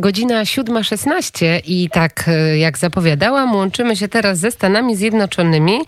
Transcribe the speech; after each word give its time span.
Godzina 0.00 0.42
7.16 0.42 1.60
i 1.66 1.88
tak 1.90 2.24
e, 2.28 2.58
jak 2.58 2.78
zapowiadałam, 2.78 3.54
łączymy 3.54 3.96
się 3.96 4.08
teraz 4.08 4.38
ze 4.38 4.50
Stanami 4.50 4.96
Zjednoczonymi, 4.96 5.80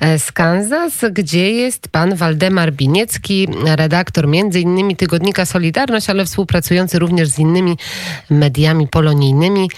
e, 0.00 0.18
z 0.18 0.32
Kansas, 0.32 1.04
gdzie 1.12 1.52
jest 1.52 1.88
pan 1.88 2.14
Waldemar 2.14 2.72
Biniecki, 2.72 3.48
redaktor 3.64 4.28
między 4.28 4.60
innymi 4.60 4.96
tygodnika 4.96 5.46
Solidarność, 5.46 6.10
ale 6.10 6.24
współpracujący 6.24 6.98
również 6.98 7.28
z 7.28 7.38
innymi 7.38 7.76
mediami 8.30 8.88
polonijnymi. 8.88 9.70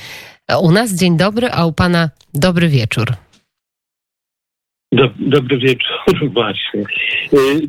U 0.61 0.71
nas 0.71 0.93
dzień 0.93 1.17
dobry, 1.17 1.51
a 1.51 1.65
u 1.65 1.73
pana 1.73 2.11
dobry 2.35 2.69
wieczór. 2.69 3.28
Dobry 5.19 5.59
wieczór, 5.59 6.31
właśnie. 6.35 6.81
Y, 7.33 7.69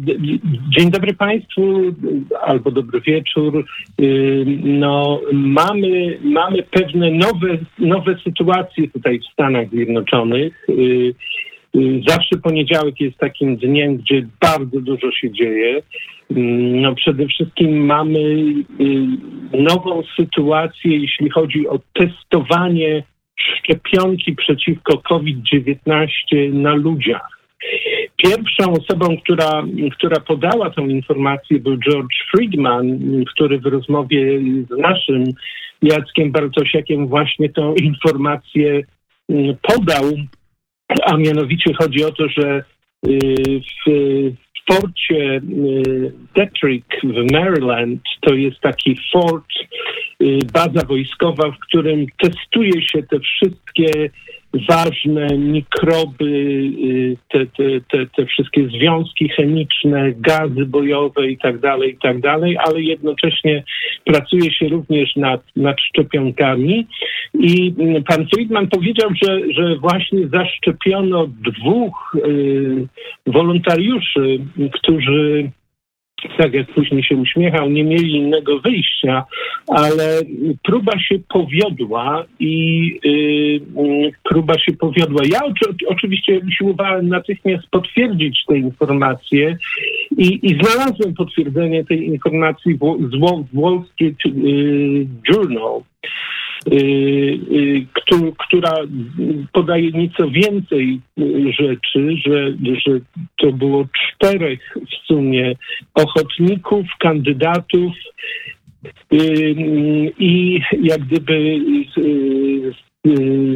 dzień 0.78 0.92
dobry 0.92 1.14
Państwu, 1.14 1.82
albo 2.42 2.72
dobry 2.72 3.02
wieczór. 3.02 3.66
Y, 4.02 4.46
no, 4.64 5.22
mamy, 5.34 6.20
mamy 6.22 6.64
pewne 6.64 7.12
nowe, 7.12 7.58
nowe 7.80 8.16
sytuacje 8.24 8.88
tutaj 8.88 9.20
w 9.20 9.34
Stanach 9.34 9.70
Zjednoczonych. 9.70 10.66
Y, 10.70 11.13
zawsze 12.08 12.38
poniedziałek 12.44 13.02
jest 13.02 13.18
takim 13.18 13.58
dniem, 13.58 13.98
gdzie 13.98 14.27
bardzo 14.41 14.82
dużo 14.82 15.12
się 15.12 15.32
dzieje. 15.32 15.82
No 16.82 16.96
przede 16.96 17.27
wszystkim 17.27 17.86
mamy 17.86 18.54
nową 19.54 20.04
sytuację, 20.16 20.98
jeśli 20.98 21.30
chodzi 21.30 21.68
o 21.68 21.80
testowanie 21.94 23.04
szczepionki 23.39 24.35
przeciwko 24.35 24.98
COVID-19 24.98 26.53
na 26.53 26.75
ludziach. 26.75 27.39
Pierwszą 28.17 28.71
osobą, 28.71 29.17
która, 29.23 29.63
która 29.98 30.20
podała 30.20 30.70
tę 30.70 30.81
informację 30.81 31.59
był 31.59 31.77
George 31.77 32.15
Friedman, 32.31 32.99
który 33.35 33.59
w 33.59 33.65
rozmowie 33.65 34.39
z 34.70 34.77
naszym 34.77 35.23
Jackiem 35.81 36.31
Bartosiakiem 36.31 37.07
właśnie 37.07 37.49
tę 37.49 37.73
informację 37.84 38.81
mm, 39.29 39.55
podał, 39.62 40.03
a 41.05 41.18
mianowicie 41.18 41.74
chodzi 41.74 42.03
o 42.03 42.12
to, 42.12 42.29
że 42.29 42.63
y, 43.07 43.20
w, 43.87 43.90
w 44.70 44.81
porcie 44.81 45.15
y, 45.15 46.12
Detrick 46.35 46.85
w 47.03 47.31
Maryland 47.31 48.01
to 48.21 48.34
jest 48.34 48.59
taki 48.59 48.98
fort, 49.12 49.45
y, 50.21 50.39
baza 50.53 50.85
wojskowa, 50.85 51.51
w 51.51 51.59
którym 51.59 52.05
testuje 52.17 52.87
się 52.87 53.03
te 53.03 53.20
wszystkie 53.20 54.09
ważne 54.54 55.28
mikroby, 55.38 56.26
y, 56.26 57.18
te, 57.30 57.46
te, 57.46 57.82
te, 57.92 58.05
te 58.05 58.26
wszystkie 58.26 58.68
związki 58.68 59.30
chemiczne, 59.30 60.12
gazy 60.12 60.66
bojowe 60.66 61.28
i 61.28 61.38
tak 61.38 61.60
dalej, 61.60 61.94
i 61.94 61.98
tak 61.98 62.20
dalej, 62.20 62.58
ale 62.58 62.82
jednocześnie 62.82 63.64
pracuje 64.06 64.53
się 64.53 64.68
również 64.68 65.16
nad, 65.16 65.42
nad 65.56 65.81
szczepionkami. 65.81 66.88
I 67.34 67.74
mm, 67.80 68.03
pan 68.03 68.28
Friedman 68.28 68.68
powiedział, 68.68 69.09
że, 69.24 69.53
że 69.53 69.75
właśnie 69.75 70.28
zaszczepiono 70.28 71.28
dwóch 71.28 72.16
y, 72.25 72.88
wolontariuszy, 73.28 74.40
którzy 74.74 75.52
tak 76.38 76.53
jak 76.53 76.67
później 76.67 77.03
się 77.03 77.16
uśmiechał, 77.16 77.69
nie 77.69 77.84
mieli 77.84 78.12
innego 78.12 78.59
wyjścia, 78.59 79.23
ale 79.67 80.22
próba 80.63 81.00
się 81.00 81.16
powiodła 81.29 82.25
i 82.39 82.85
yy, 83.75 84.12
próba 84.23 84.59
się 84.59 84.73
powiodła. 84.73 85.22
Ja 85.31 85.40
oczy, 85.45 85.66
oczywiście 85.88 86.40
usiłowałem 86.47 87.07
natychmiast 87.07 87.67
potwierdzić 87.72 88.44
te 88.47 88.57
informacje 88.57 89.57
i, 90.17 90.40
i 90.44 90.59
znalazłem 90.63 91.13
potwierdzenie 91.13 91.85
tej 91.85 92.07
informacji 92.07 92.75
w, 92.75 93.09
z 93.12 93.19
Wall 93.53 93.84
Street 93.94 94.17
yy, 94.25 95.07
Journal. 95.29 95.81
Y, 96.68 97.40
y, 97.52 97.88
która 98.38 98.74
podaje 99.53 99.91
nieco 99.91 100.29
więcej 100.29 101.02
rzeczy, 101.59 102.16
że, 102.25 102.52
że 102.85 103.00
to 103.38 103.52
było 103.52 103.85
czterech 103.94 104.59
w 104.75 105.08
sumie 105.08 105.56
ochotników, 105.94 106.86
kandydatów 107.00 107.94
y, 109.14 109.18
i 110.20 110.62
jak 110.84 111.02
gdyby 111.02 111.59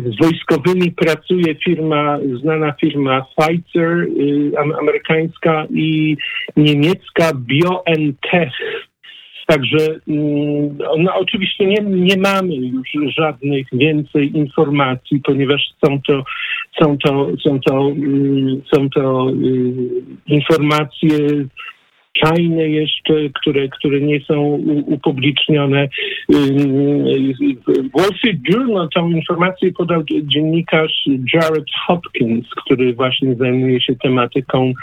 z 0.05 0.21
wojskowymi 0.21 0.91
pracuje 0.91 1.55
firma, 1.55 2.19
znana 2.41 2.73
firma 2.81 3.25
Pfizer, 3.37 4.07
amerykańska 4.79 5.65
i 5.73 6.17
niemiecka 6.57 7.31
BioNTech 7.33 8.53
Także 9.47 9.99
mm, 10.07 10.77
no, 10.97 11.15
oczywiście 11.15 11.65
nie, 11.65 11.81
nie 11.81 12.17
mamy 12.17 12.55
już 12.55 12.89
żadnych 13.17 13.67
więcej 13.73 14.37
informacji, 14.37 15.21
ponieważ 15.23 15.61
są 15.85 16.01
to, 16.07 16.23
są 16.81 16.97
to, 16.97 17.27
są 17.43 17.59
to, 17.59 17.89
mm, 17.89 18.61
są 18.73 18.89
to 18.89 19.29
y, 19.29 19.73
informacje 20.27 21.17
tajne 22.21 22.69
jeszcze, 22.69 23.13
które, 23.33 23.67
które 23.67 24.01
nie 24.01 24.19
są 24.21 24.41
upublicznione. 24.85 25.89
Wall 27.93 28.17
Street 28.17 28.39
Journal 28.49 28.89
tą 28.95 29.09
informację 29.09 29.73
podał 29.73 30.03
dziennikarz 30.23 31.09
Jared 31.33 31.65
Hopkins, 31.87 32.45
który 32.65 32.93
właśnie 32.93 33.35
zajmuje 33.35 33.81
się 33.81 33.95
tematyką 33.95 34.73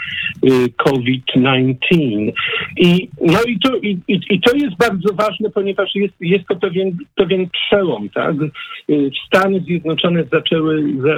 y, 0.45 0.49
COVID-19. 0.77 1.75
I, 2.77 3.09
no 3.21 3.39
i 3.47 3.59
to, 3.59 3.77
i, 3.77 3.99
i 4.07 4.41
to 4.41 4.55
jest 4.55 4.77
bardzo 4.77 5.13
ważne, 5.13 5.49
ponieważ 5.49 5.95
jest, 5.95 6.13
jest 6.19 6.47
to 6.47 6.55
pewien, 6.55 6.97
pewien 7.15 7.49
przełom. 7.49 8.09
Tak? 8.09 8.35
Y, 8.89 9.11
Stany 9.27 9.59
Zjednoczone 9.59 10.23
zaczęły, 10.31 10.83
za, 11.01 11.17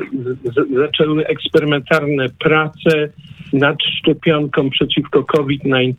zaczęły 0.76 1.28
eksperymentalne 1.28 2.26
prace 2.40 3.10
nad 3.54 3.78
szczepionką 3.84 4.70
przeciwko 4.70 5.24
COVID-19 5.24 5.94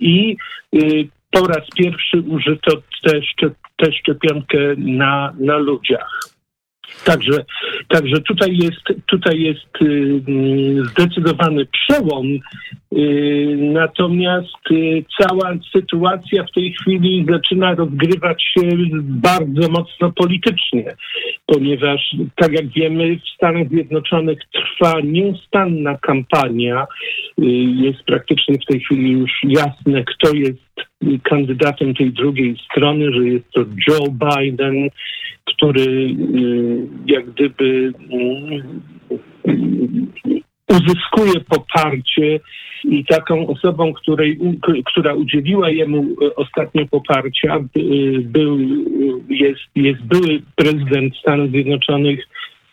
i 0.00 0.36
y, 0.74 1.08
po 1.30 1.46
raz 1.46 1.64
pierwszy 1.76 2.20
użyto 2.20 2.82
tę 3.76 3.92
szczepionkę 3.92 4.58
na, 4.76 5.34
na 5.38 5.56
ludziach. 5.56 6.36
Także, 7.04 7.44
także 7.88 8.20
tutaj 8.20 8.56
jest, 8.56 9.06
tutaj 9.06 9.40
jest 9.40 9.82
y, 9.82 10.22
zdecydowany 10.90 11.66
przełom, 11.66 12.26
y, 12.26 13.56
natomiast 13.60 14.62
cała 15.20 15.52
sytuacja 15.72 16.44
w 16.44 16.52
tej 16.52 16.72
chwili 16.72 17.26
zaczyna 17.30 17.74
rozgrywać 17.74 18.42
się 18.42 18.60
bardzo 19.00 19.68
mocno 19.68 20.12
politycznie, 20.12 20.96
ponieważ 21.46 22.16
tak 22.36 22.52
jak 22.52 22.68
wiemy 22.68 23.16
w 23.16 23.28
Stanach 23.36 23.68
Zjednoczonych 23.68 24.38
trwa 24.52 25.00
nieustanna 25.00 25.98
kampania, 25.98 26.86
jest 27.82 28.02
praktycznie 28.02 28.54
w 28.54 28.64
tej 28.64 28.80
chwili 28.80 29.12
już 29.12 29.30
jasne, 29.42 30.04
kto 30.04 30.34
jest 30.34 30.66
kandydatem 31.22 31.94
tej 31.94 32.12
drugiej 32.12 32.56
strony, 32.70 33.12
że 33.12 33.28
jest 33.28 33.50
to 33.50 33.60
Joe 33.60 34.10
Biden, 34.10 34.88
który 35.44 35.82
y, 35.82 36.86
jak 37.06 37.30
gdyby 37.30 37.92
y, 39.48 40.46
uzyskuje 40.68 41.40
poparcie 41.40 42.40
i 42.84 43.04
taką 43.04 43.46
osobą, 43.46 43.92
której, 43.92 44.38
która 44.86 45.14
udzieliła 45.14 45.70
jemu 45.70 46.06
ostatnio 46.36 46.86
poparcia, 46.86 47.56
y, 47.76 48.18
był, 48.20 48.58
jest, 49.28 49.60
jest 49.74 50.02
były 50.02 50.42
prezydent 50.54 51.16
Stanów 51.16 51.50
Zjednoczonych 51.50 52.28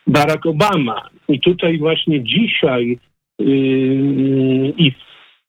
Barack 0.08 0.46
Obama. 0.46 1.10
I 1.28 1.40
tutaj 1.40 1.78
właśnie 1.78 2.24
dzisiaj 2.24 3.00
i 4.78 4.92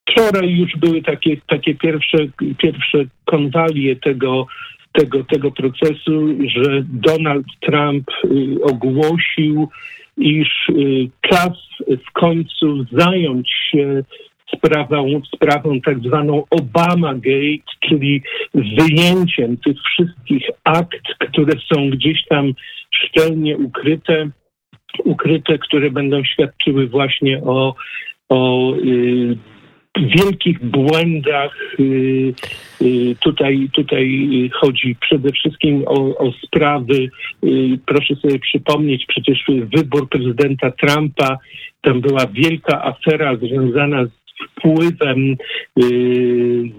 wczoraj 0.08 0.50
już 0.50 0.76
były 0.76 1.02
takie, 1.02 1.36
takie 1.46 1.74
pierwsze, 1.74 2.18
pierwsze 2.58 3.04
konwalie 3.24 3.96
tego, 3.96 4.46
tego, 4.92 5.24
tego 5.24 5.50
procesu, 5.50 6.28
że 6.46 6.82
Donald 6.82 7.46
Trump 7.60 8.06
ogłosił, 8.62 9.68
iż 10.16 10.68
y, 10.68 11.08
czas 11.20 11.52
w 12.08 12.12
końcu 12.12 12.84
zająć 12.92 13.50
się 13.70 14.02
sprawą, 14.56 15.20
sprawą 15.34 15.80
tak 15.80 15.98
zwaną 15.98 16.44
Obama 16.50 17.14
Gate, 17.14 17.64
czyli 17.80 18.22
wyjęciem 18.54 19.56
tych 19.56 19.76
wszystkich 19.82 20.50
akt, 20.64 21.02
które 21.18 21.52
są 21.72 21.90
gdzieś 21.90 22.24
tam 22.28 22.52
szczelnie 22.90 23.56
ukryte, 23.56 24.30
ukryte, 25.04 25.58
które 25.58 25.90
będą 25.90 26.24
świadczyły 26.24 26.86
właśnie 26.86 27.42
o, 27.42 27.74
o 28.28 28.72
y, 28.76 29.36
wielkich 29.98 30.64
błędach. 30.64 31.56
Y, 31.80 32.34
y, 32.82 33.16
tutaj, 33.20 33.68
tutaj 33.72 34.50
chodzi 34.52 34.96
przede 35.00 35.32
wszystkim 35.32 35.82
o, 35.86 36.18
o 36.18 36.32
sprawy, 36.32 37.08
y, 37.44 37.78
proszę 37.86 38.16
sobie 38.16 38.38
przypomnieć, 38.38 39.06
przecież 39.08 39.44
wybór 39.76 40.08
prezydenta 40.08 40.70
Trumpa, 40.70 41.38
tam 41.82 42.00
była 42.00 42.26
wielka 42.26 42.84
afera 42.84 43.36
związana 43.36 44.04
z 44.04 44.23
wpływem 44.42 45.36
y, 45.82 45.86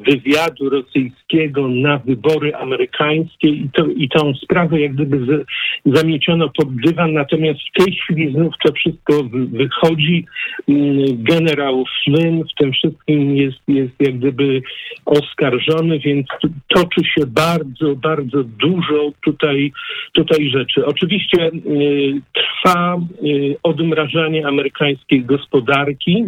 wywiadu 0.08 0.70
rosyjskiego 0.70 1.68
na 1.68 1.98
wybory 1.98 2.56
amerykańskie 2.56 3.50
i, 3.50 3.70
to, 3.74 3.86
i 3.86 4.10
tą 4.10 4.34
sprawę 4.34 4.82
jak 4.82 4.94
gdyby 4.94 5.26
z, 5.26 5.46
zamieciono 5.86 6.50
pod 6.50 6.76
dywan, 6.76 7.14
natomiast 7.14 7.60
w 7.60 7.84
tej 7.84 7.96
chwili 7.96 8.32
znów 8.34 8.54
to 8.66 8.74
wszystko 8.74 9.14
wychodzi. 9.52 10.26
Y, 10.70 10.74
generał 11.14 11.84
Flynn 12.04 12.44
w 12.44 12.60
tym 12.62 12.74
wszystkim 12.74 13.36
jest, 13.36 13.58
jest 13.68 13.94
jak 14.00 14.18
gdyby 14.18 14.62
oskarżony, 15.06 16.00
więc 16.00 16.28
toczy 16.68 17.02
się 17.04 17.26
bardzo, 17.28 17.96
bardzo 17.96 18.44
dużo 18.44 19.12
tutaj, 19.24 19.72
tutaj 20.14 20.50
rzeczy. 20.50 20.86
Oczywiście 20.86 21.48
y, 21.48 22.22
trwa 22.34 22.98
y, 23.24 23.56
odmrażanie 23.64 24.48
amerykańskiej 24.48 25.26
gospodarki. 25.26 26.26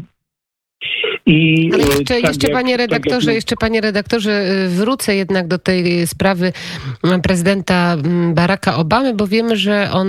I, 1.27 1.69
Ale 1.74 1.83
jeszcze, 1.83 2.03
tak 2.03 2.24
jeszcze 2.24 2.47
jak, 2.47 2.56
panie 2.56 2.77
redaktorze, 2.77 3.25
tak 3.25 3.35
jeszcze 3.35 3.56
panie 3.56 3.81
redaktorze, 3.81 4.45
wrócę 4.69 5.15
jednak 5.15 5.47
do 5.47 5.57
tej 5.57 6.07
sprawy 6.07 6.53
prezydenta 7.24 7.97
Baracka 8.33 8.75
Obamy, 8.75 9.13
bo 9.13 9.27
wiemy, 9.27 9.57
że 9.57 9.89
on 9.91 10.07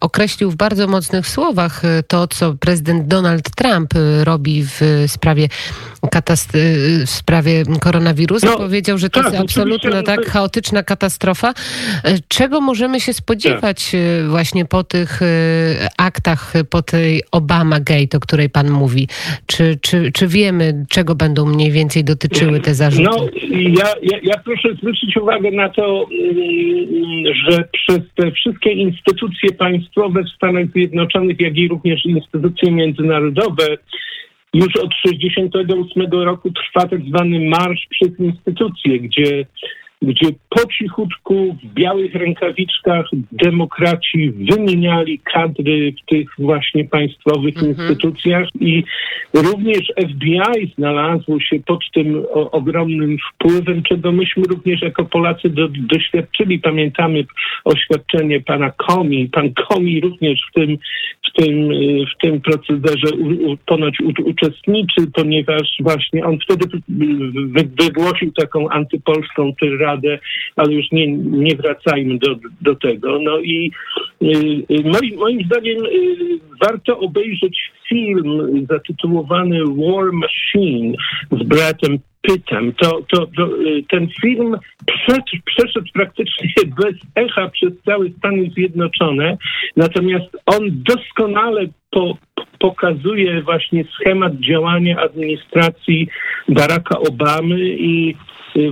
określił 0.00 0.50
w 0.50 0.56
bardzo 0.56 0.86
mocnych 0.86 1.26
słowach 1.28 1.82
to, 2.08 2.28
co 2.28 2.54
prezydent 2.54 3.06
Donald 3.06 3.50
Trump 3.56 3.94
robi 4.24 4.64
w 4.64 5.04
sprawie 5.06 5.48
w 7.06 7.10
sprawie 7.10 7.62
koronawirusa. 7.80 8.46
No, 8.46 8.56
Powiedział, 8.56 8.98
że 8.98 9.10
to 9.10 9.22
tak, 9.22 9.32
jest 9.32 9.42
absolutna 9.44 10.02
tak 10.02 10.26
chaotyczna 10.26 10.82
katastrofa. 10.82 11.54
Czego 12.28 12.60
możemy 12.60 13.00
się 13.00 13.12
spodziewać 13.12 13.90
tak. 13.90 14.30
właśnie 14.30 14.64
po 14.64 14.84
tych 14.84 15.20
aktach, 15.98 16.52
po 16.70 16.82
tej 16.82 17.22
Obama 17.32 17.80
Gate, 17.80 18.16
o 18.16 18.20
której 18.20 18.50
pan 18.50 18.70
mówi? 18.70 19.08
Czy, 19.46 19.78
czy, 19.80 20.12
czy 20.12 20.26
wiemy, 20.26 20.86
czego 20.88 21.14
będą 21.14 21.46
mniej 21.46 21.70
więcej 21.70 22.04
dotyczyły 22.04 22.60
te 22.60 22.74
zarzuty? 22.74 23.02
No, 23.02 23.28
ja, 23.50 23.88
ja, 24.02 24.18
ja 24.22 24.34
proszę 24.44 24.74
zwrócić 24.74 25.16
uwagę 25.16 25.50
na 25.50 25.68
to, 25.68 26.06
mm, 26.10 27.34
że 27.48 27.68
przez 27.72 28.00
te 28.14 28.30
wszystkie 28.30 28.72
instytucje 28.72 29.52
państwowe 29.52 30.22
w 30.22 30.36
Stanach 30.36 30.66
Zjednoczonych, 30.74 31.40
jak 31.40 31.56
i 31.56 31.68
również 31.68 32.04
instytucje 32.04 32.72
międzynarodowe, 32.72 33.76
już 34.56 34.76
od 34.76 34.90
1968 35.04 36.12
roku 36.12 36.50
trwa 36.50 36.88
tak 36.88 37.00
zwany 37.02 37.48
marsz 37.48 37.86
przez 37.90 38.20
instytucje, 38.20 38.98
gdzie 38.98 39.46
gdzie 40.02 40.26
po 40.48 40.66
cichutku 40.66 41.56
w 41.62 41.74
białych 41.74 42.14
rękawiczkach 42.14 43.06
demokraci 43.32 44.30
wymieniali 44.30 45.18
kadry 45.18 45.92
w 45.92 46.10
tych 46.10 46.28
właśnie 46.38 46.84
państwowych 46.84 47.56
mhm. 47.56 47.70
instytucjach 47.70 48.48
i 48.60 48.84
również 49.34 49.92
FBI 50.10 50.72
znalazło 50.78 51.40
się 51.40 51.60
pod 51.66 51.80
tym 51.94 52.24
o, 52.30 52.50
ogromnym 52.50 53.16
wpływem, 53.32 53.82
czego 53.82 54.12
myśmy 54.12 54.42
również 54.42 54.82
jako 54.82 55.04
Polacy 55.04 55.50
do, 55.50 55.68
doświadczyli. 55.68 56.58
Pamiętamy 56.58 57.24
oświadczenie 57.64 58.40
pana 58.40 58.70
Komi. 58.70 59.28
Pan 59.28 59.52
Komi 59.52 60.00
również 60.00 60.40
w 60.50 60.54
tym, 60.54 60.78
w 61.28 61.42
tym, 61.42 61.70
w 62.04 62.20
tym 62.22 62.40
procederze 62.40 63.16
u, 63.18 63.52
u, 63.52 63.56
ponoć 63.56 64.00
u, 64.00 64.28
uczestniczy, 64.28 65.06
ponieważ 65.14 65.68
właśnie 65.80 66.24
on 66.24 66.38
wtedy 66.38 66.66
wygłosił 67.78 68.32
taką 68.32 68.68
antypolską 68.68 69.52
tyradę 69.60 69.85
radę, 69.86 70.18
ale 70.56 70.72
już 70.72 70.92
nie, 70.92 71.06
nie 71.16 71.56
wracajmy 71.56 72.18
do, 72.18 72.36
do 72.60 72.74
tego. 72.74 73.18
No 73.18 73.38
i 73.38 73.70
y, 74.22 74.26
y, 74.70 74.82
moim, 74.84 75.16
moim 75.18 75.40
zdaniem 75.46 75.84
y, 75.84 76.38
warto 76.62 76.98
obejrzeć 76.98 77.72
film 77.88 78.66
zatytułowany 78.70 79.58
War 79.64 80.12
Machine 80.12 80.96
z 81.30 81.42
Bradem 81.42 81.98
Pittem. 82.22 82.72
To, 82.72 83.02
to, 83.12 83.26
to, 83.36 83.48
ten 83.90 84.08
film 84.22 84.56
przeszedł, 84.86 85.42
przeszedł 85.44 85.86
praktycznie 85.94 86.48
bez 86.82 86.94
echa 87.14 87.48
przez 87.48 87.72
całe 87.84 88.10
Stany 88.18 88.50
Zjednoczone, 88.50 89.36
natomiast 89.76 90.36
on 90.46 90.62
doskonale 90.70 91.66
po, 91.90 92.16
pokazuje 92.58 93.42
właśnie 93.42 93.84
schemat 93.84 94.32
działania 94.34 95.00
administracji 95.00 96.08
Baracka 96.48 96.98
Obamy 96.98 97.60
i 97.68 98.16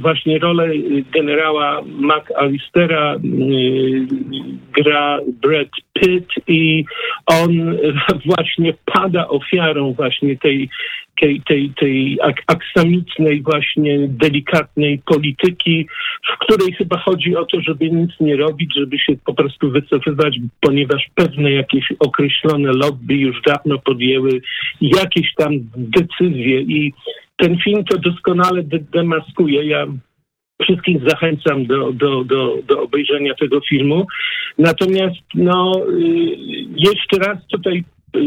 właśnie 0.00 0.38
rolę 0.38 0.66
y, 0.66 1.04
generała 1.12 1.82
McAllistera 1.82 3.14
y, 3.14 3.18
gra 4.72 5.20
Brad 5.42 5.68
Pitt 5.92 6.28
i 6.46 6.84
on 7.26 7.78
właśnie 8.36 8.74
pada 8.84 9.28
ofiarą 9.28 9.92
właśnie 9.92 10.36
tej 10.36 10.68
tej, 11.20 11.42
tej, 11.48 11.72
tej 11.80 12.18
aksamitnej, 12.46 13.42
właśnie 13.42 13.98
delikatnej 14.08 15.02
polityki, 15.06 15.86
w 16.32 16.38
której 16.38 16.72
chyba 16.72 16.98
chodzi 16.98 17.36
o 17.36 17.44
to, 17.44 17.60
żeby 17.60 17.90
nic 17.90 18.10
nie 18.20 18.36
robić, 18.36 18.74
żeby 18.76 18.98
się 18.98 19.12
po 19.24 19.34
prostu 19.34 19.70
wycofywać, 19.70 20.38
ponieważ 20.60 21.06
pewne 21.14 21.52
jakieś 21.52 21.92
określone 21.98 22.72
lobby 22.72 23.14
już 23.14 23.42
dawno 23.42 23.78
podjęły 23.78 24.40
jakieś 24.80 25.34
tam 25.34 25.52
decyzje 25.76 26.60
i 26.60 26.92
ten 27.36 27.58
film 27.64 27.84
to 27.84 27.98
doskonale 27.98 28.62
demaskuje. 28.92 29.64
Ja 29.64 29.86
wszystkich 30.62 30.98
zachęcam 31.08 31.66
do, 31.66 31.92
do, 31.92 32.24
do, 32.24 32.56
do 32.66 32.82
obejrzenia 32.82 33.34
tego 33.34 33.60
filmu. 33.68 34.06
Natomiast 34.58 35.20
no, 35.34 35.72
y, 35.88 36.36
jeszcze 36.76 37.18
raz 37.18 37.46
tutaj 37.46 37.84
y, 38.16 38.20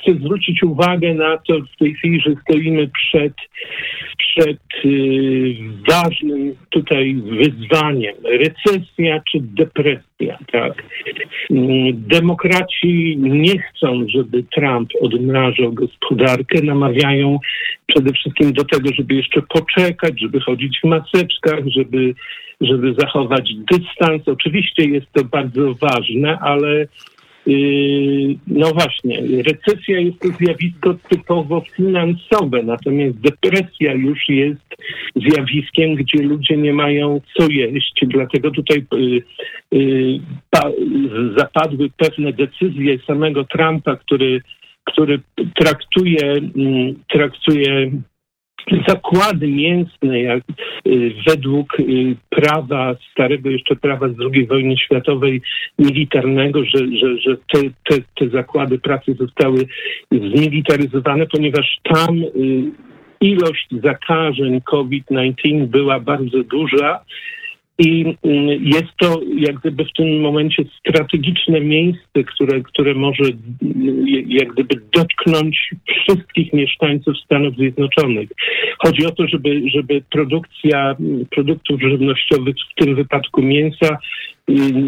chcę 0.00 0.14
zwrócić 0.20 0.62
uwagę 0.62 1.14
na 1.14 1.38
to 1.38 1.54
w 1.60 1.78
tej 1.78 1.94
chwili, 1.94 2.20
że 2.20 2.34
stoimy 2.42 2.88
przed, 2.88 3.32
przed 4.36 4.84
y, 4.84 5.56
ważnym 5.88 6.54
tutaj 6.70 7.14
wyzwaniem. 7.14 8.14
Recesja 8.24 9.20
czy 9.32 9.38
depresja, 9.40 10.38
tak? 10.52 10.82
Demokraci 11.92 13.16
nie 13.18 13.58
chcą, 13.58 14.06
żeby 14.08 14.42
Trump 14.42 14.90
odmrażał 15.00 15.72
gospodarkę, 15.72 16.62
namawiają 16.62 17.38
przede 17.86 18.12
wszystkim 18.12 18.52
do 18.52 18.64
tego, 18.64 18.88
żeby 18.94 19.14
jeszcze 19.14 19.42
poczekać, 19.42 20.20
żeby 20.20 20.40
chodzić 20.40 20.78
w 20.84 20.86
maseczkach, 20.86 21.60
żeby, 21.66 22.14
żeby 22.60 22.94
zachować 22.98 23.50
dystans. 23.72 24.28
Oczywiście 24.28 24.84
jest 24.84 25.06
to 25.12 25.24
bardzo 25.24 25.74
ważne, 25.74 26.38
ale 26.38 26.86
no 28.46 28.72
właśnie, 28.72 29.22
recesja 29.42 30.00
jest 30.00 30.18
to 30.20 30.28
zjawisko 30.28 30.94
typowo 31.08 31.62
finansowe, 31.76 32.62
natomiast 32.62 33.20
depresja 33.20 33.92
już 33.92 34.28
jest 34.28 34.66
zjawiskiem, 35.16 35.94
gdzie 35.94 36.22
ludzie 36.22 36.56
nie 36.56 36.72
mają 36.72 37.20
co 37.36 37.48
jeść. 37.50 38.00
Dlatego 38.02 38.50
tutaj 38.50 38.86
yy, 38.92 39.22
yy, 39.72 40.20
zapadły 41.38 41.90
pewne 41.96 42.32
decyzje 42.32 42.98
samego 43.06 43.44
Trumpa, 43.44 43.96
który 43.96 44.40
który 44.86 45.20
traktuje, 45.54 46.32
mm, 46.32 46.94
traktuje 47.08 47.90
zakłady 48.88 49.48
mięsne, 49.48 50.20
jak 50.22 50.42
y, 50.86 51.12
według 51.26 51.80
y, 51.80 52.16
prawa, 52.30 52.94
starego 53.12 53.50
jeszcze 53.50 53.76
prawa 53.76 54.08
z 54.08 54.14
II 54.34 54.46
wojny 54.46 54.78
światowej 54.78 55.42
militarnego, 55.78 56.64
że, 56.64 56.78
że, 56.78 57.18
że 57.18 57.36
te, 57.52 57.60
te, 57.84 58.02
te 58.14 58.28
zakłady 58.28 58.78
pracy 58.78 59.14
zostały 59.14 59.66
zmilitaryzowane, 60.12 61.26
ponieważ 61.26 61.78
tam 61.82 62.18
y, 62.18 62.26
ilość 63.20 63.68
zakażeń 63.82 64.60
COVID-19 64.60 65.66
była 65.66 66.00
bardzo 66.00 66.42
duża 66.42 67.00
i 67.78 68.16
mm, 68.22 68.48
jest 68.64 68.96
to 69.00 69.20
jak 69.38 69.56
gdyby 69.56 69.84
w 69.84 69.92
tym 69.92 70.20
momencie 70.20 70.64
strategiczne 70.80 71.60
miejsce, 71.60 72.24
które, 72.34 72.60
które 72.60 72.94
może 72.94 73.24
mm, 73.24 74.04
jak 74.28 74.52
gdyby 74.52 74.74
dotknąć 74.92 75.70
wszystkich 75.86 76.52
mieszkańców 76.52 77.14
Stanów 77.24 77.56
Zjednoczonych. 77.56 78.28
Chodzi 78.78 79.06
o 79.06 79.10
to, 79.10 79.28
żeby, 79.28 79.62
żeby 79.70 80.02
produkcja 80.10 80.96
mm, 81.00 81.26
produktów 81.30 81.80
żywnościowych, 81.80 82.56
w 82.72 82.84
tym 82.84 82.94
wypadku 82.94 83.42
mięsa, 83.42 83.98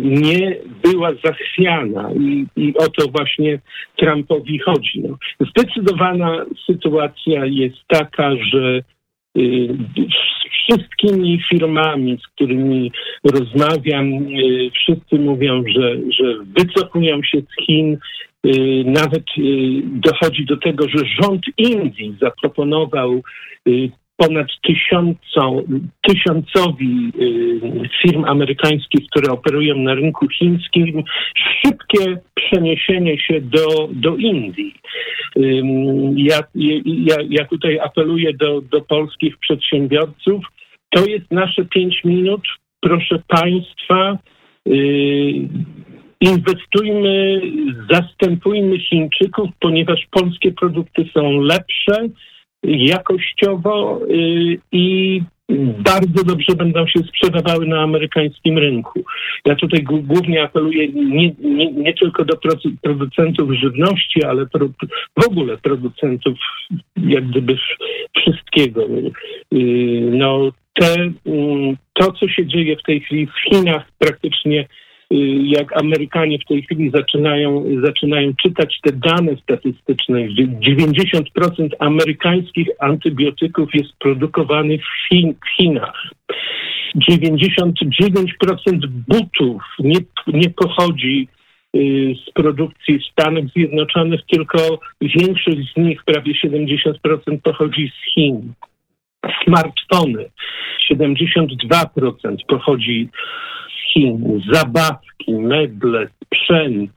nie 0.04 0.56
była 0.82 1.10
zachwiana 1.24 2.10
i, 2.20 2.46
i 2.56 2.74
o 2.76 2.88
to 2.88 3.08
właśnie 3.08 3.58
Trumpowi 3.96 4.58
chodzi. 4.58 5.02
No. 5.08 5.18
Zdecydowana 5.50 6.44
sytuacja 6.66 7.46
jest 7.46 7.76
taka, 7.86 8.30
że 8.52 8.82
wszystkimi 10.68 11.42
firmami, 11.50 12.18
z 12.22 12.26
którymi 12.26 12.92
rozmawiam, 13.24 14.06
y, 14.12 14.70
wszyscy 14.74 15.18
mówią, 15.18 15.62
że, 15.76 15.96
że 16.10 16.34
wycofują 16.56 17.22
się 17.22 17.38
z 17.40 17.64
Chin. 17.64 17.98
Y, 18.46 18.84
nawet 18.86 19.24
dochodzi 19.84 20.44
do 20.44 20.56
tego, 20.56 20.88
że 20.88 21.04
rząd 21.22 21.42
Indii 21.58 22.16
zaproponował 22.20 23.22
ponad 24.18 24.46
tysiącą, 24.62 25.62
tysiącowi 26.02 27.12
firm 28.02 28.24
amerykańskich, 28.24 29.06
które 29.10 29.32
operują 29.32 29.76
na 29.76 29.94
rynku 29.94 30.28
chińskim, 30.28 31.02
szybkie 31.34 32.18
przeniesienie 32.34 33.18
się 33.18 33.40
do, 33.40 33.88
do 33.92 34.16
Indii. 34.16 34.74
Ja, 36.16 36.38
ja, 36.84 37.16
ja 37.30 37.44
tutaj 37.44 37.78
apeluję 37.78 38.34
do, 38.34 38.60
do 38.60 38.80
polskich 38.80 39.38
przedsiębiorców. 39.38 40.44
To 40.90 41.06
jest 41.06 41.30
nasze 41.30 41.64
pięć 41.64 42.04
minut. 42.04 42.42
Proszę 42.80 43.22
Państwa, 43.28 44.18
y, 44.68 44.72
inwestujmy, 46.20 47.40
zastępujmy 47.90 48.78
Chińczyków, 48.78 49.50
ponieważ 49.60 50.06
polskie 50.10 50.52
produkty 50.52 51.04
są 51.14 51.40
lepsze 51.40 52.08
jakościowo 52.62 54.00
y, 54.10 54.58
i 54.72 55.20
bardzo 55.84 56.24
dobrze 56.24 56.54
będą 56.56 56.86
się 56.86 57.00
sprzedawały 57.00 57.66
na 57.66 57.80
amerykańskim 57.80 58.58
rynku. 58.58 59.04
Ja 59.44 59.56
tutaj 59.56 59.82
głównie 59.82 60.42
apeluję 60.42 60.88
nie, 60.88 61.32
nie, 61.40 61.72
nie 61.72 61.94
tylko 61.94 62.24
do 62.24 62.34
producentów 62.82 63.52
żywności, 63.52 64.24
ale 64.24 64.46
pro, 64.46 64.68
w 65.16 65.26
ogóle 65.26 65.58
producentów 65.58 66.38
jak 66.96 67.26
gdyby 67.26 67.58
wszystkiego. 68.16 68.86
Y, 69.54 70.10
no, 70.12 70.50
te, 70.74 70.94
mm, 71.26 71.76
to, 71.92 72.12
co 72.12 72.28
się 72.28 72.46
dzieje 72.46 72.76
w 72.76 72.82
tej 72.82 73.00
chwili 73.00 73.26
w 73.26 73.50
Chinach, 73.50 73.92
praktycznie 73.98 74.68
jak 75.10 75.80
Amerykanie 75.80 76.38
w 76.38 76.44
tej 76.44 76.62
chwili 76.62 76.90
zaczynają, 76.90 77.64
zaczynają 77.84 78.32
czytać 78.42 78.78
te 78.82 78.92
dane 78.92 79.36
statystyczne, 79.42 80.28
że 80.30 80.42
90% 80.42 81.68
amerykańskich 81.78 82.68
antybiotyków 82.78 83.74
jest 83.74 83.92
produkowanych 83.98 84.80
w, 84.84 85.08
Chin, 85.08 85.34
w 85.34 85.56
Chinach. 85.56 86.02
99% 87.10 88.86
butów 89.08 89.62
nie, 89.78 89.98
nie 90.26 90.50
pochodzi 90.50 91.28
y, 91.76 92.14
z 92.26 92.32
produkcji 92.32 93.00
Stanów 93.12 93.44
Zjednoczonych, 93.56 94.20
tylko 94.30 94.80
większość 95.00 95.72
z 95.74 95.76
nich, 95.76 96.04
prawie 96.04 96.32
70% 96.32 96.94
pochodzi 97.42 97.92
z 98.00 98.14
Chin. 98.14 98.52
Smartfony 99.44 100.30
72% 100.90 102.36
pochodzi 102.48 103.08
Chin, 103.92 104.42
zabawki, 104.52 105.32
meble, 105.32 106.08
sprzęt 106.24 106.90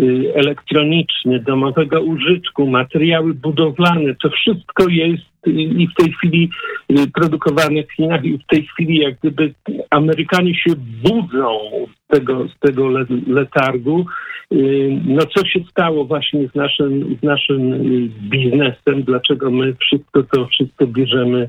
y, 0.00 0.32
elektroniczny, 0.34 1.40
domowego 1.40 2.00
użytku, 2.00 2.66
materiały 2.66 3.34
budowlane, 3.34 4.14
to 4.22 4.30
wszystko 4.30 4.88
jest 4.88 5.31
i 5.46 5.88
w 5.88 5.94
tej 5.94 6.12
chwili 6.12 6.50
y, 6.90 7.10
produkowane 7.14 7.82
w 7.82 7.92
Chinach 7.92 8.24
i 8.24 8.38
w 8.38 8.46
tej 8.46 8.66
chwili 8.66 8.98
jak 8.98 9.14
gdyby 9.18 9.54
Amerykanie 9.90 10.54
się 10.54 10.70
budzą 11.02 11.58
z 12.04 12.16
tego, 12.16 12.48
z 12.48 12.58
tego 12.58 12.88
letargu. 13.26 14.06
Y, 14.52 15.00
no 15.04 15.22
co 15.26 15.46
się 15.46 15.60
stało 15.70 16.04
właśnie 16.04 16.48
z 16.48 16.54
naszym, 16.54 17.16
z 17.20 17.22
naszym 17.22 17.72
y, 17.72 18.08
biznesem, 18.22 19.02
dlaczego 19.02 19.50
my 19.50 19.74
wszystko 19.74 20.22
to 20.22 20.46
wszystko 20.46 20.86
bierzemy 20.86 21.48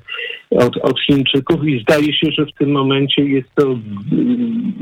od, 0.49 0.77
od 0.77 0.99
Chińczyków 0.99 1.67
i 1.67 1.81
zdaje 1.81 2.13
się, 2.13 2.31
że 2.31 2.45
w 2.45 2.53
tym 2.59 2.71
momencie 2.71 3.23
jest 3.23 3.49
to 3.55 3.75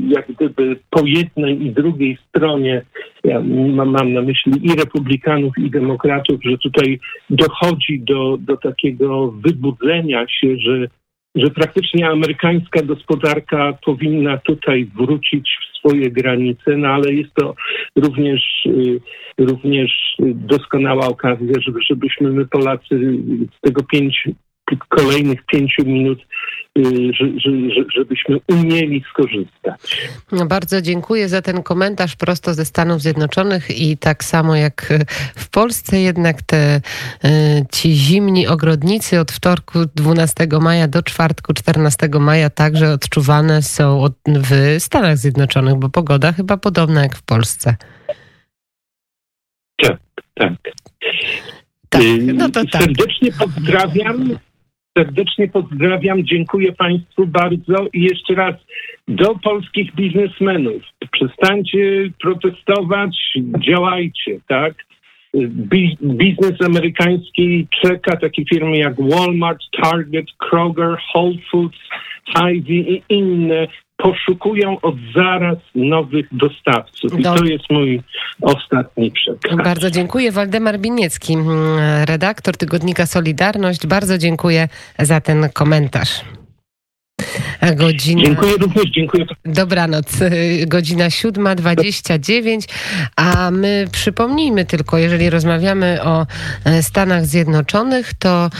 jak 0.08 0.32
gdyby 0.32 0.76
po 0.90 1.02
jednej 1.06 1.66
i 1.66 1.70
drugiej 1.70 2.18
stronie, 2.28 2.82
ja 3.24 3.40
mam, 3.40 3.90
mam 3.90 4.12
na 4.12 4.22
myśli 4.22 4.52
i 4.62 4.76
republikanów 4.76 5.52
i 5.58 5.70
demokratów, 5.70 6.40
że 6.44 6.58
tutaj 6.58 7.00
dochodzi 7.30 8.00
do, 8.00 8.36
do 8.40 8.56
takiego 8.56 9.01
wybudzenia 9.30 10.26
się, 10.28 10.56
że, 10.58 10.88
że 11.34 11.50
praktycznie 11.50 12.08
amerykańska 12.08 12.82
gospodarka 12.82 13.78
powinna 13.84 14.38
tutaj 14.38 14.90
wrócić 14.96 15.58
w 15.60 15.78
swoje 15.78 16.10
granice, 16.10 16.76
no 16.76 16.88
ale 16.88 17.14
jest 17.14 17.34
to 17.34 17.54
również, 17.96 18.42
y, 18.66 19.00
również 19.38 19.90
doskonała 20.34 21.06
okazja, 21.06 21.54
żeby, 21.60 21.80
żebyśmy 21.90 22.30
my 22.30 22.46
Polacy 22.46 23.18
z 23.58 23.60
tego 23.60 23.82
pięć, 23.82 24.28
kolejnych 24.88 25.46
pięciu 25.46 25.84
minut 25.86 26.18
żebyśmy 27.96 28.38
umieli 28.48 29.04
skorzystać. 29.10 30.10
No 30.32 30.46
bardzo 30.46 30.82
dziękuję 30.82 31.28
za 31.28 31.42
ten 31.42 31.62
komentarz 31.62 32.16
prosto 32.16 32.54
ze 32.54 32.64
Stanów 32.64 33.02
Zjednoczonych 33.02 33.80
i 33.80 33.96
tak 33.96 34.24
samo 34.24 34.56
jak 34.56 34.92
w 35.36 35.50
Polsce 35.50 36.00
jednak 36.00 36.42
te 36.42 36.76
y, 36.76 37.30
ci 37.72 37.92
zimni 37.94 38.46
ogrodnicy 38.46 39.20
od 39.20 39.32
wtorku 39.32 39.78
12 39.94 40.46
maja 40.60 40.88
do 40.88 41.02
czwartku 41.02 41.52
14 41.54 42.08
maja 42.20 42.50
także 42.50 42.92
odczuwane 42.92 43.62
są 43.62 44.04
w 44.26 44.76
Stanach 44.78 45.18
Zjednoczonych, 45.18 45.74
bo 45.74 45.88
pogoda 45.88 46.32
chyba 46.32 46.56
podobna 46.56 47.02
jak 47.02 47.16
w 47.16 47.22
Polsce. 47.22 47.76
Tak, 49.76 49.98
tak. 50.34 50.52
Tak, 51.88 52.02
no 52.34 52.50
to 52.50 52.60
tak. 52.64 52.82
Serdecznie 52.82 53.32
pozdrawiam 53.32 54.38
Serdecznie 54.98 55.48
pozdrawiam, 55.48 56.24
dziękuję 56.24 56.72
Państwu 56.72 57.26
bardzo 57.26 57.86
i 57.92 58.02
jeszcze 58.02 58.34
raz 58.34 58.54
do 59.08 59.34
polskich 59.34 59.94
biznesmenów. 59.94 60.82
Przestańcie 61.12 62.10
protestować, 62.20 63.16
działajcie, 63.68 64.40
tak? 64.48 64.74
Biznes 66.02 66.62
amerykański 66.66 67.66
czeka 67.82 68.16
takie 68.16 68.44
firmy 68.44 68.76
jak 68.76 68.94
Walmart, 69.10 69.60
Target, 69.82 70.26
Kroger, 70.38 70.98
Whole 71.14 71.36
Foods, 71.50 71.78
Hy-Vee 72.34 72.92
i 72.92 73.02
inne 73.08 73.68
poszukują 73.96 74.80
od 74.80 74.94
zaraz 75.14 75.58
nowych 75.74 76.26
dostawców. 76.32 77.18
I 77.18 77.22
Do... 77.22 77.34
to 77.34 77.44
jest 77.44 77.64
mój 77.70 78.02
ostatni 78.40 79.10
przekaz. 79.10 79.56
Bardzo 79.64 79.90
dziękuję. 79.90 80.32
Waldemar 80.32 80.78
Biniecki, 80.78 81.34
mm, 81.34 81.48
redaktor 82.04 82.56
tygodnika 82.56 83.06
Solidarność. 83.06 83.86
Bardzo 83.86 84.18
dziękuję 84.18 84.68
za 84.98 85.20
ten 85.20 85.48
komentarz. 85.54 86.24
Godzina... 87.70 88.22
Dziękuję 88.22 88.52
również, 88.60 88.84
dziękuję. 88.90 89.24
Dobranoc, 89.44 90.06
godzina 90.66 91.08
7.29, 91.08 92.68
a 93.16 93.50
my 93.50 93.88
przypomnijmy 93.92 94.64
tylko, 94.64 94.98
jeżeli 94.98 95.30
rozmawiamy 95.30 96.02
o 96.02 96.26
e, 96.64 96.82
Stanach 96.82 97.26
Zjednoczonych, 97.26 98.14
to 98.14 98.50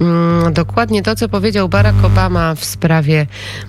mm, 0.00 0.52
dokładnie 0.52 1.02
to, 1.02 1.16
co 1.16 1.28
powiedział 1.28 1.68
Barack 1.68 2.04
Obama 2.04 2.54
w 2.54 2.64
sprawie 2.64 3.26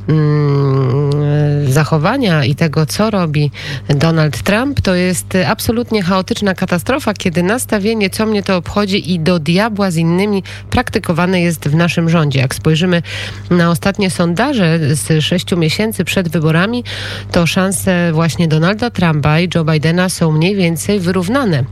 mm, 0.09 1.71
zachowania 1.71 2.45
i 2.45 2.55
tego, 2.55 2.85
co 2.85 3.09
robi 3.09 3.51
Donald 3.87 4.43
Trump, 4.43 4.81
to 4.81 4.95
jest 4.95 5.37
absolutnie 5.47 6.03
chaotyczna 6.03 6.55
katastrofa, 6.55 7.13
kiedy 7.13 7.43
nastawienie, 7.43 8.09
co 8.09 8.25
mnie 8.25 8.43
to 8.43 8.57
obchodzi 8.57 9.11
i 9.11 9.19
do 9.19 9.39
diabła 9.39 9.91
z 9.91 9.97
innymi 9.97 10.43
praktykowane 10.69 11.41
jest 11.41 11.69
w 11.69 11.75
naszym 11.75 12.09
rządzie. 12.09 12.39
Jak 12.39 12.55
spojrzymy 12.55 13.01
na 13.49 13.69
ostatnie 13.69 14.09
sondaże 14.09 14.80
z 14.93 15.23
sześciu 15.23 15.57
miesięcy 15.57 16.03
przed 16.03 16.29
wyborami, 16.29 16.83
to 17.31 17.47
szanse 17.47 18.11
właśnie 18.13 18.47
Donalda 18.47 18.89
Trumpa 18.89 19.39
i 19.39 19.49
Joe 19.55 19.65
Bidena 19.65 20.09
są 20.09 20.31
mniej 20.31 20.55
więcej 20.55 20.99
wyrównane. 20.99 21.63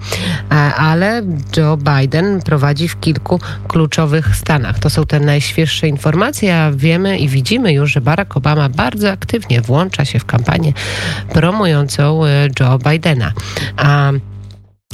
Ale 0.78 1.22
Joe 1.58 1.78
Biden 1.78 2.42
prowadzi 2.42 2.88
w 2.88 3.00
kilku 3.00 3.40
kluczowych 3.68 4.36
stanach. 4.36 4.80
To 4.80 4.90
są 4.90 5.06
te 5.06 5.20
najświeższe 5.20 5.88
informacje, 5.88 6.58
a 6.58 6.72
wiemy 6.72 7.18
i 7.18 7.28
widzimy 7.28 7.74
już, 7.74 7.92
że 7.92 8.02
Barack 8.02 8.38
Obama 8.38 8.70
bardzo 8.70 9.12
aktywnie 9.12 9.62
włącza 9.62 10.06
się 10.06 10.20
w 10.20 10.26
kampanię 10.26 10.74
promującą 11.34 12.26
e, 12.26 12.48
Joe 12.60 12.80
Bidena. 12.80 13.34
A 13.78 14.12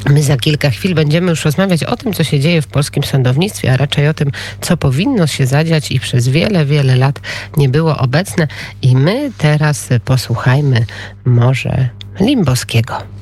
My 0.09 0.23
za 0.23 0.37
kilka 0.37 0.69
chwil 0.69 0.95
będziemy 0.95 1.29
już 1.29 1.45
rozmawiać 1.45 1.83
o 1.83 1.97
tym, 1.97 2.13
co 2.13 2.23
się 2.23 2.39
dzieje 2.39 2.61
w 2.61 2.67
polskim 2.67 3.03
sądownictwie, 3.03 3.73
a 3.73 3.77
raczej 3.77 4.07
o 4.07 4.13
tym, 4.13 4.31
co 4.61 4.77
powinno 4.77 5.27
się 5.27 5.45
zadziać 5.45 5.91
i 5.91 5.99
przez 5.99 6.27
wiele, 6.27 6.65
wiele 6.65 6.95
lat 6.95 7.19
nie 7.57 7.69
było 7.69 7.97
obecne. 7.97 8.47
I 8.81 8.95
my 8.95 9.31
teraz 9.37 9.89
posłuchajmy 10.05 10.85
może 11.25 11.89
Limboskiego. 12.19 13.14